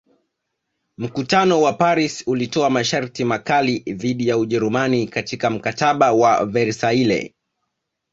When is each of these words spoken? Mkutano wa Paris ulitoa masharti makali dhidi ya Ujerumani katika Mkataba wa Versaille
Mkutano 0.97 1.61
wa 1.61 1.73
Paris 1.73 2.23
ulitoa 2.27 2.69
masharti 2.69 3.23
makali 3.25 3.79
dhidi 3.79 4.27
ya 4.27 4.37
Ujerumani 4.37 5.07
katika 5.07 5.49
Mkataba 5.49 6.11
wa 6.13 6.45
Versaille 6.45 7.33